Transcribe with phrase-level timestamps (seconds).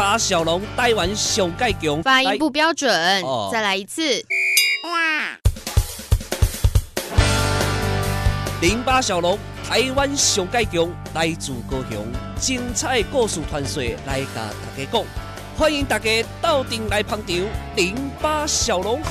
[0.00, 4.00] 巴小龙，台湾上盖强，发音不标准，哦、再来一次。
[4.84, 5.38] 哇
[8.62, 12.06] 零八小龙，台湾上盖强，来自高雄，
[12.40, 15.04] 精彩故事传说来甲大家讲，
[15.58, 17.36] 欢迎大家到店来捧场。
[17.76, 19.02] 零八小龙。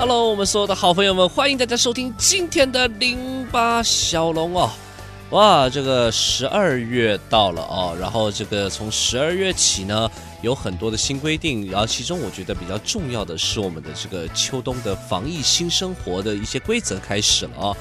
[0.00, 4.68] Hello，我们所有的好朋友们，欢迎大家收听今天的零八小龙哦。
[5.30, 10.08] 哇，这个十二月到了哦，然后这个从十二月起呢，
[10.40, 17.76] 有很多的新规定，然后其中我觉得比较重要的是我们的这个秋冬的防疫新生活的一些规则开始了啊，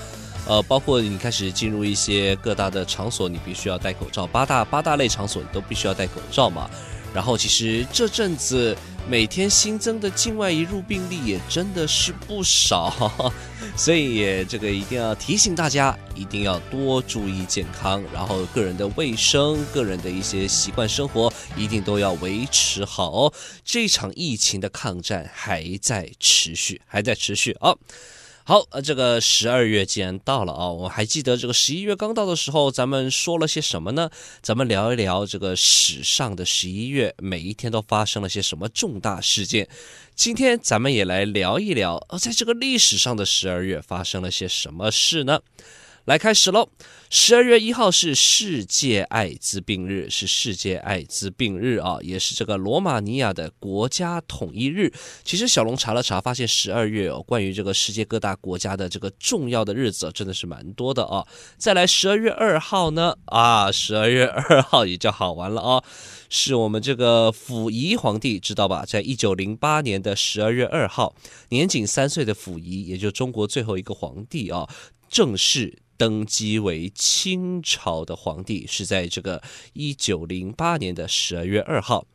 [0.48, 6.68] 呃，包括你开始进入一些各大的场所，你必须要戴口罩，八大八大类场所你都必须要戴口罩嘛。
[7.14, 8.76] 然后其实这阵子
[9.08, 13.32] 每天新增的境外移入病例也真的是不少，
[13.78, 23.34] 所以也这个一定要提醒大家，一定要多注意健康，然后个人的卫生、个人的一些习惯生活一定都要维持好哦。
[23.64, 27.76] 这场疫情的抗战还在持续，还在持续啊。
[28.48, 34.12] 好，呃，这个十二月既然到了啊，我还记得这个十一月刚到的时候，咱们说了些什么呢？
[34.44, 39.68] 咱们聊一聊这个史上的十一月，每一天都发生了些什么重大事件。
[40.16, 45.40] 今天咱们也来聊一聊，呃，在这个历史上的十二月发生了些什么事呢？
[46.06, 46.70] 来开始喽！
[47.10, 54.94] 十二月一号是世界艾滋病日，是世界艾滋病日啊，也是这个罗马尼亚的国家统一日。
[55.24, 61.26] 其实小龙查了查，发现十二月哦，关于这个世界各大国家的这个重要的日子真的是蛮多的啊。
[61.58, 65.84] 再来十二月二号呢，啊，十二月二号也就好玩了啊，
[66.30, 68.86] 是我们这个溥仪皇帝，知道吧？
[68.86, 71.16] 在一九零八年的十二月二号，
[71.50, 74.70] 年仅三岁的溥仪，也就中国最后一个皇帝啊，
[75.10, 75.80] 正式。
[75.98, 79.42] 登基为清朝的皇帝是在这个
[79.74, 82.06] 一九零八年的十二月二号，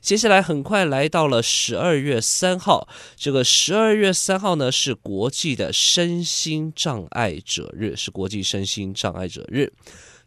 [0.00, 9.72] 接下来很快来到了十二月三号，这个十二月三号呢是国际的身心障碍者日，是国际身心障碍者日。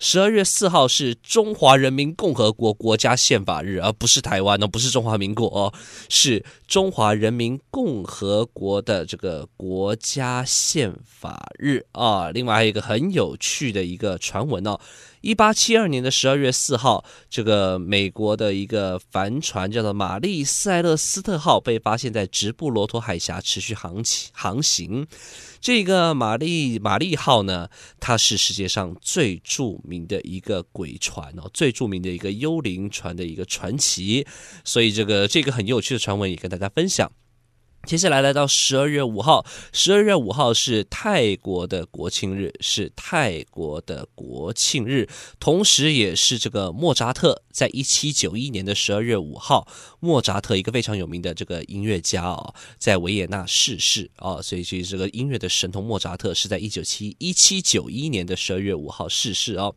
[0.01, 5.73] 十二月四号是中华人民共和国国家宪法日，而不是台湾哦，不是中华民国哦，
[6.07, 12.31] 是中华人民共和国的这个国家宪法日啊。
[12.31, 14.79] 另外还有一个很有趣的一个传闻哦。
[15.21, 25.05] 一八七二年的十二月四号，这个美国的一个帆船叫做玛丽塞勒斯特号被发现在直布罗陀海峡持续航行航行。
[25.59, 27.67] 这个玛丽玛丽号呢，
[27.99, 34.25] 它是世界上最著名的一个鬼船哦，最著名的一个幽灵船的一个传奇。
[34.63, 37.11] 所以这个这个很有趣的传闻也跟大家分享。
[37.85, 45.07] 接下来来到十二月五号，十二月五号是泰国的国庆日，是泰国的国庆日，
[45.39, 49.65] 同时也是这个莫扎特在一七九一年的十二月五号，
[50.01, 59.73] 莫扎特一个非常有名的这个音乐家啊，在维也纳逝世啊，所以其实这个音乐的神童莫扎特是在一九七一七九一年的十二月五号逝世哦。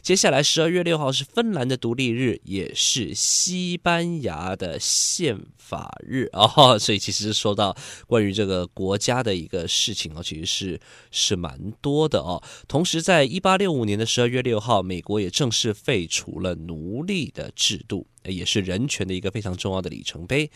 [0.00, 7.32] 接下来十二月六号是芬兰的独立日，也是西班牙的宪法日哦，所以其实。
[7.42, 7.76] 说到
[8.06, 10.80] 关于这个国家的一个事情啊，其实是
[11.10, 12.40] 是蛮多的哦。
[12.68, 20.52] 同时，在一八六五年的十二月六号，美国也正式废除了奴隶的制度，也是人权的一个非常重要的里程碑。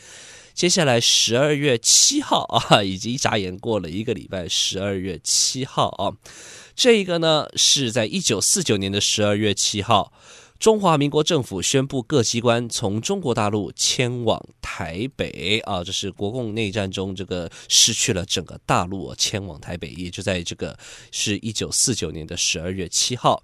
[0.54, 6.14] 接下来十二月七号啊，已经一眨眼过了一个礼拜，十二月七号啊，
[6.76, 10.12] 这一个呢是在一九四九年的十二月七号。
[10.58, 20.78] 中华民国政府宣布各机关从中国大陆迁往台北啊，这是国共内战中这个失去了整个大陆，迁往台北，也就在这个
[21.12, 23.42] 是一九四九年的十二月七号。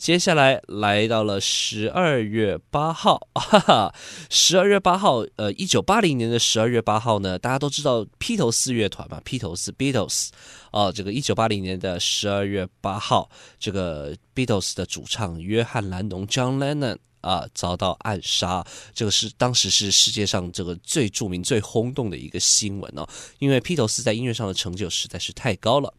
[0.00, 3.94] 接下来来到了十二月八号， 哈哈，
[4.30, 10.30] 十二月八号，呃，一九八零年的十二月八号呢，大家都知道披头四乐团嘛，披头四 Beatles，
[10.72, 23.06] 哦，这个一九八零年的十二月八号，这个 Beatles 的主唱约翰兰农 John Lennon 啊遭到暗杀，这个是当时是世界上这个最著名、最轰动的一个新闻哦，
[23.38, 25.92] 因为披头士在音乐上的成就实在是太高了。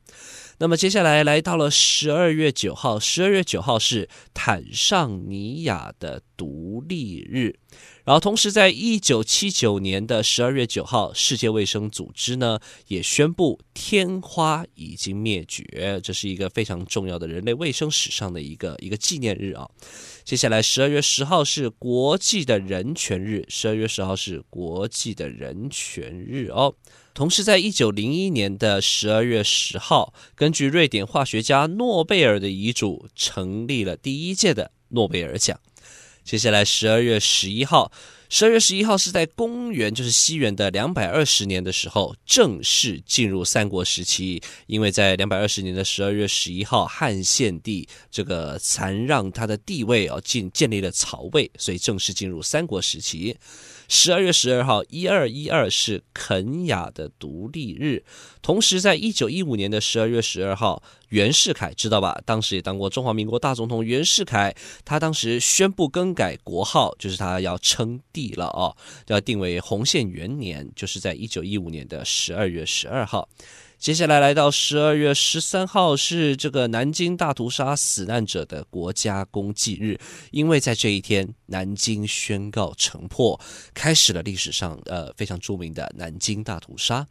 [0.62, 7.56] 那么接下来来到了十二月九号，十二月九号是坦尚尼亚的独立日，
[8.04, 19.70] 然后同时在一九七九年的十二月九号，世界卫生组织呢也宣布天花已经灭绝，这是一个非常重要的人类卫生史上的一个一个纪念日啊。
[20.24, 26.76] 接下来十二月十号是国际的人权日，十二月十号是国际的人权日哦。
[27.14, 35.60] 同时，在一九零一年的十二月十号，根据瑞典化学家诺贝尔的遗嘱，成立了第一届的诺贝尔奖。
[36.24, 37.92] 接下来十二月十一号。
[38.34, 44.42] 十二月十一号是在公元，就是西元的两百二十年的时候，正式进入三国时期。
[44.68, 53.36] 因为在两百二十年的十二月十一号，汉献帝这个禅让他的地位哦，建建立了曹魏，所以正式进入三国时期。
[53.94, 58.06] 十二月十二号，一二一二是肯雅的独立日。
[58.42, 62.18] 同时，在一九一五年的十二月十二号，袁世凯知道吧？
[62.26, 63.84] 当时也当过中华民国大总统。
[63.84, 64.56] 袁世凯
[64.86, 68.74] 他当时宣布更改国号，就是他要称帝了啊，
[69.08, 73.28] 要定为洪宪元年，就是在一九一五年的十二月十二号。
[73.82, 80.00] 接下来来到十二月十三号是这个南京大屠杀死难者的国家公祭日，
[80.30, 83.42] 因为在这一天，南京宣告城破，
[83.74, 87.08] 开始了历史上呃非常著名的南京大屠杀。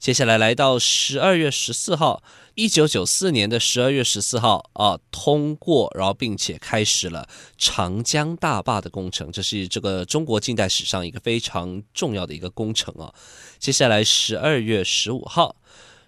[0.00, 2.20] 接下来来到十二月十四号，
[2.56, 13.14] 一九九四年的十二月十四号啊，通过，然后并且开始了长江大坝的工程，这是这个中国近代史上一个非常重要的一个工程啊。
[13.60, 15.54] 接下来十二月十五号。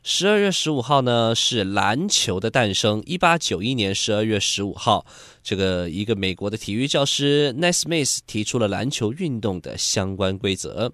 [0.02, 3.02] 十二月十五号呢，是篮球的诞生。
[3.05, 5.05] 一八九一年十二月十五号，
[5.43, 10.91] 这个一个美国的体育教师 Naismith 提出了篮球运动的相关规则。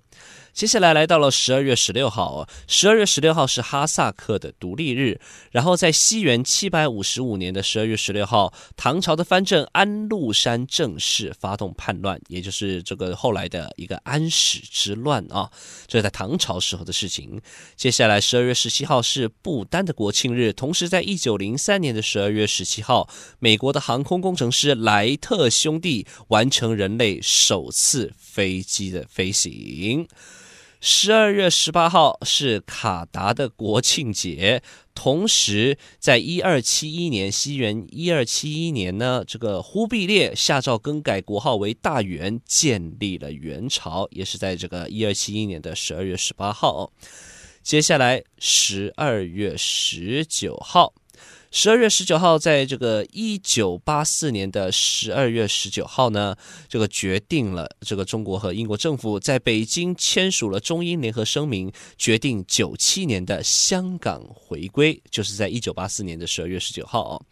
[0.57, 5.21] 接下来来到了十二月十六号，十二月十六号是哈萨克的独立日。
[5.51, 15.51] 然后在西元七百五十五年的十二月十六号，唐朝的藩镇安禄山正式发动叛乱，也就是这个后来的一个安史之乱啊，
[15.87, 17.39] 这是在唐朝时候的事情。
[17.77, 23.11] 接下来十二月十七号是不丹的国庆日，同时在一九零三年的十二月十七号，
[23.41, 30.09] 美国的航空工程师莱特兄弟完成人类首次飞机的飞行。
[30.89, 34.63] 十二月十八号是卡达的国庆节，
[34.95, 46.93] 同时在一二七一年，西元一二七一年呢，这个忽必烈下诏更改国号为大元，建立了元朝，也是在这个一二七一年的十二月十八号。
[47.65, 50.95] 接下来十二月十九号。
[51.59, 56.37] 十二月十九号，在这个一九八四年的十二月十九号呢，
[56.69, 67.23] 这个决定了这个中国和英国政府在北京签署了中英联合声明，决定九七年的香港回归，就是在一九八四年的十二月十九号哦。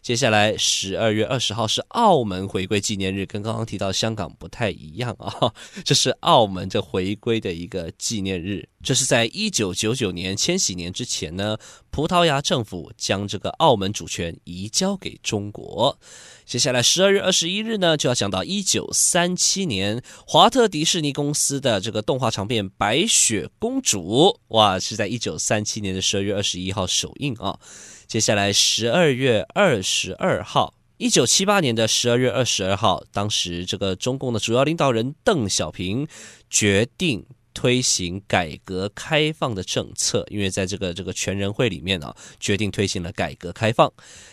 [0.00, 5.52] 接下来十二月二十号是澳门回归纪念日，跟刚刚提到香港不太一样啊，
[5.84, 8.68] 这是澳门这回归的一个纪念日。
[8.84, 11.56] 这是在一九九九年千禧年之前呢，
[11.90, 15.98] 葡萄牙政府将这个澳门主权移交给中国。
[16.44, 24.02] 接下来十二月二十一日呢，就要讲到一九三七年，华特迪士尼公司的这个动画长片《白雪公主》
[24.48, 27.58] 哇，是在一九三七年的十二月二十一号首映啊。
[28.06, 36.06] 接下来十二月二十二号，一九七八年的十二月二十二号，当时这个中共的主要领导人邓小平
[36.50, 37.24] 决定。
[37.54, 43.90] 推行改革开放的政策，因为在这个这个全人会里面啊，决定推行了改革开放。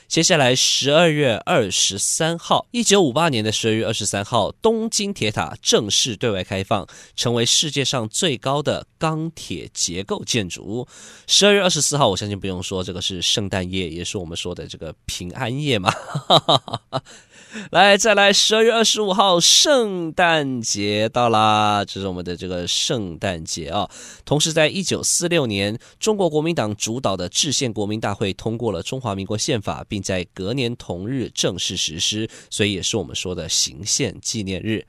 [0.08, 6.86] 接下来十二月二十三号，一九五八年的十二月二十三号，东京铁塔正式对外开放，
[7.16, 10.86] 成为世界上最高的钢铁结构建筑。
[11.28, 15.94] 十二月二十四号，我相信不用说，这个是圣诞夜，也是我们说的这个平安夜嘛。
[17.72, 21.84] 来，再来，十二月二十五号，圣诞节到啦！
[21.86, 23.90] 这是我们的这个圣圣诞节啊。
[24.24, 34.86] 同时，在一九四六年，中国国民党主导的制宪国民大会通过了中华民国宪法，并在隔年同日正式实施，所以也是我们说的行宪纪念日。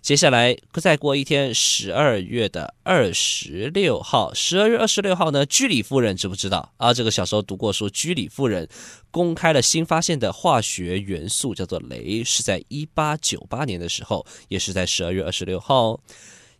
[0.00, 6.92] 接下来再过一天，十二月的二十六号，十二月二十六号呢，居里夫人知不知道啊？
[6.92, 8.68] 这个小时候读过书，居里夫人
[9.10, 15.98] 公开了新发现的化学元素，叫做镭，是在一八九八年的时候，也是在十二月二十六号。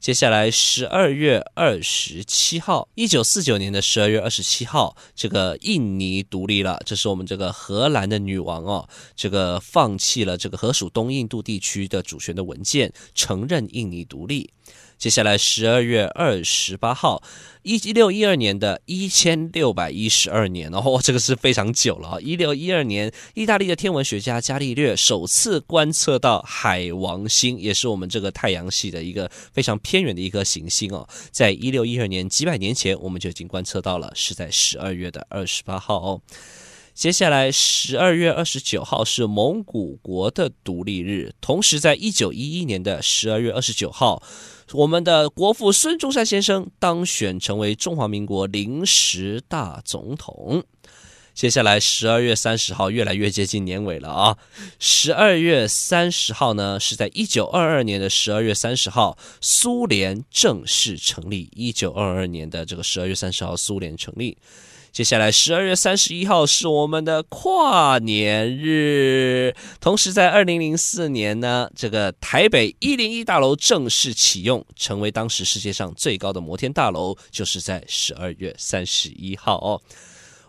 [0.04, 6.78] 接下来十二月二十七号，一九四九年的十二月二十七号，这个印尼独立了。
[6.84, 14.50] 这是我们这个荷兰的女王哦，这个放弃了这个荷属东印度地区的主权的文件，承认印尼独立。
[14.96, 17.22] 接下来十二月二十八号，
[17.62, 22.20] 一六一二年的一千六百一十二年哦， 这个是非常久了啊！
[22.20, 31.06] 一六一二年，意大利的天文学家伽利略首次观测到海王星，也是我们这个太阳系的一个非常偏远的一颗行星哦。
[31.30, 36.22] 在一六一二年几百年前，我们就已经观测到了，是在十二月的二十八号哦。
[36.94, 44.22] 接下来十二月二十九号是蒙古国的独立日，同时在一九一一年的十二月二十九号。
[44.72, 50.64] 我们的国父孙中山先生当选成为中华民国临时大总统。
[51.34, 54.38] 接下来十二月三十号越来越接近年尾了啊！
[54.78, 61.50] 十二月三十号呢，是在一九二二年的十二月三十号，苏联正式成立。
[61.56, 64.38] 一九二二年的这个十二月三十号，苏联成立。
[64.92, 79.82] 接下来十二月三十一号是我们的跨年日，同时在二零零四年呢，这个台北一零一大楼正式启用，成为当时世界上最高的摩天大楼，就是在十二月三十一号哦。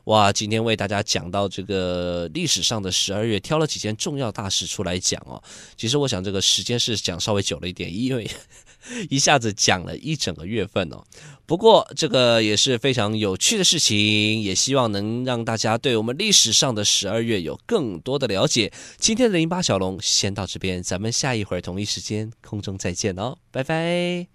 [0.06, 5.42] 哇，今天为大家讲到这个历史上的十二月，挑了几件重要大事出来讲哦。
[5.76, 8.30] 其实我想这个时间是讲稍微久了一点，因为
[9.10, 11.04] 一下子讲了一整个月份哦。
[11.48, 18.72] 不过这个也是非常有趣的事情，也希望能让大家对我们历史上的十二月有更多的了解。
[19.00, 24.28] 今天的零八小龙先到这边，咱们下一会儿同一时间空中再见哦，拜拜。